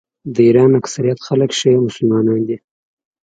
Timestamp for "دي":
2.47-2.57